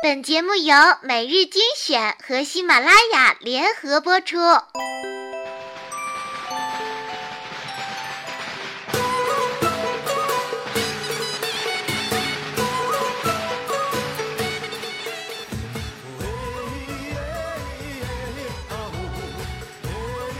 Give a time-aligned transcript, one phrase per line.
[0.00, 4.38] 本节目由每日精选和喜马拉雅联合播出。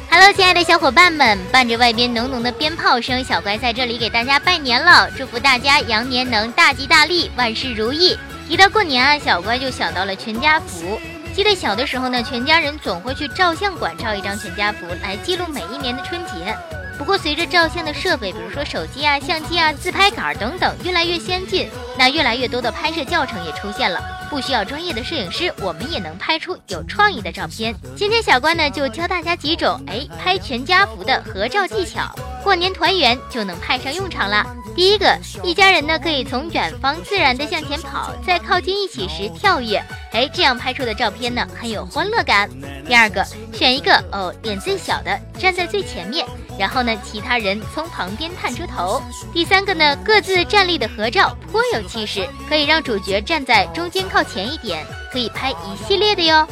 [0.09, 8.17] Hello，亲爱的小伙伴们，伴着外边浓浓的鞭炮声，小乖在这里给大家拜年了，祝福大家羊年能大吉大利，万事如意。
[8.49, 10.99] 一到过年啊，小乖就想到了全家福。
[11.35, 16.57] 记得小的时候呢，全家人总会去照相馆照一张全家福，来记录每一年的春节。
[16.97, 27.75] 不过随着照相的设备，比如说手机啊、相机啊、自拍杆等等越来越先进，那越来越多的拍摄教程也出现了，不需要专业的摄影师，我们也能拍出有创意的照片。
[27.95, 34.45] 今天小乖呢就教大家几种哎拍全家福的合照技巧，过年团圆就能派上用场了。
[34.79, 39.83] 第一个，一家人呢可以从远方自然的向前跑，在靠近一起时跳跃，
[40.13, 42.49] 哎，这样拍出的照片呢很有欢乐感。
[42.87, 46.25] 第二个，选一个哦脸最小的站在最前面，
[46.57, 49.03] 然后呢其他人从旁边探出头。
[49.35, 56.47] 第三个呢，各自站立的合照颇有气势，可以让主角站在中间靠前一点，可以拍一系列的哟。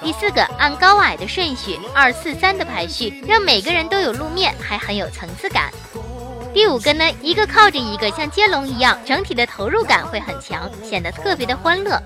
[0.00, 5.72] 第四个，按高矮的顺序，二四三的排序，让每个人都有露面，还很有层次感。
[6.56, 12.00] 第五个呢，一个靠着一个，像接龙一样，整体的投入感会很强，显得特别的欢乐。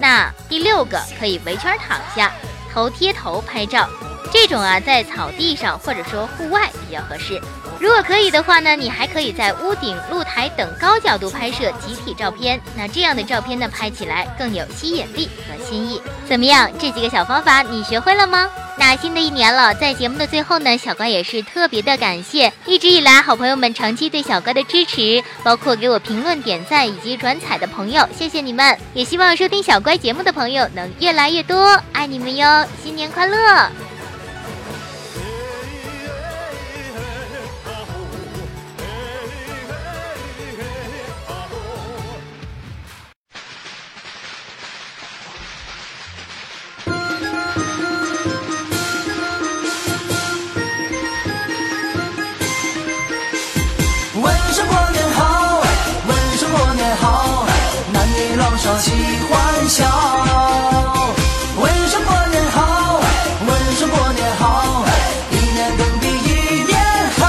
[0.00, 2.32] 那第六个可以围圈躺下，
[2.72, 3.88] 头贴头拍照，
[4.32, 7.40] 这种啊在草地上或者说户外比较合适。
[7.84, 16.00] 如果可以的话呢，你还可以在屋顶、露台等高角度拍摄集体照片，那这样的照片呢拍起来更有吸引力和新意。
[16.26, 16.70] 怎么样？
[16.78, 18.48] 这几个小方法你学会了吗？
[18.78, 28.78] 那新的一年了，在节目的最后呢，小乖也是特别的感谢一直以来好朋友们长期对小乖的支持，包括给我评论、点赞以及转采的朋友，谢谢你们！
[28.94, 32.66] 也希望收听小乖节目的朋友能越来越多，爱你们哟！
[32.82, 33.68] 新年快乐！
[58.74, 58.90] 少齐
[59.30, 59.86] 欢笑，
[61.60, 63.00] 问声过年好，
[63.46, 64.84] 问声过年好，
[65.30, 66.74] 一年更比一年
[67.16, 67.22] 好。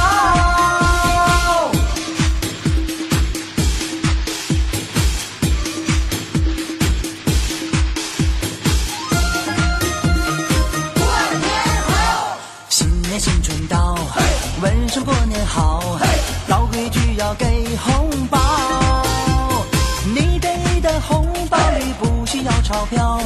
[10.95, 10.99] 过
[11.37, 11.47] 年
[11.85, 12.37] 好，
[12.69, 13.99] 新年新春到，
[14.63, 15.99] 问声过年好，
[16.47, 18.09] 老规矩要给红
[22.75, 23.21] 钞票，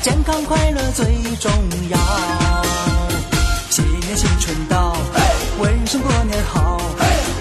[0.00, 1.04] 健康快乐最
[1.38, 1.52] 重
[1.90, 1.98] 要。
[3.68, 4.96] 新年新春到，
[5.58, 6.80] 问声过年好，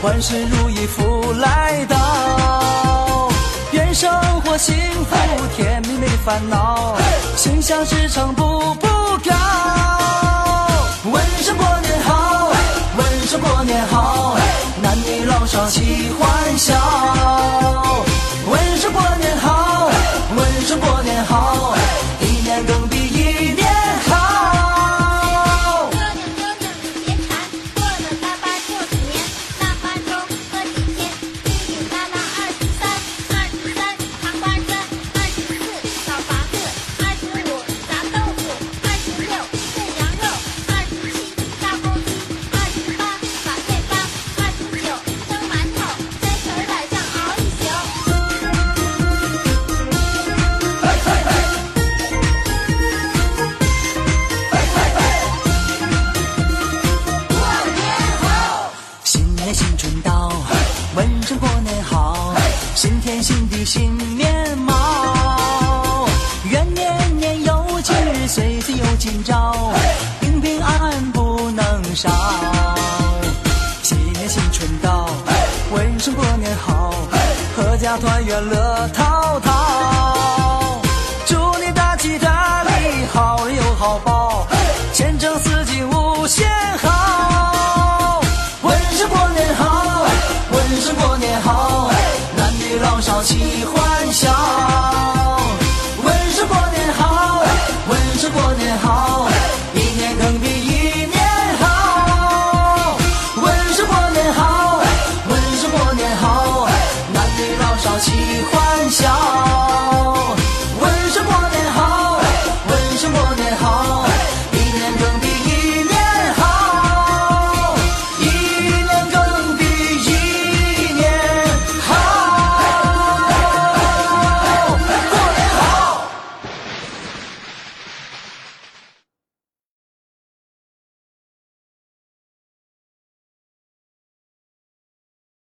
[0.04, 3.30] 万事如意福来到。
[3.72, 4.12] 愿生
[4.42, 5.16] 活幸福
[5.56, 6.94] 甜蜜没烦恼，
[7.38, 8.88] 心想事成步步
[9.24, 9.34] 高。
[11.06, 12.52] 问声过年好，
[12.98, 14.36] 问声过年好，
[14.82, 16.76] 男女老少齐欢笑。
[18.46, 19.55] 问声过年好，
[20.66, 21.76] 声过年好，
[74.57, 75.09] 春到，
[75.72, 76.93] 问声过年好，
[77.57, 80.81] 阖家团圆乐陶陶。
[81.25, 84.47] 祝你大吉大利，好人有好报，
[84.93, 86.49] 前程似锦无限
[86.81, 88.22] 好。
[88.61, 90.05] 问声过年好，
[90.49, 91.91] 问声过年好，
[92.37, 94.31] 男女老少齐欢笑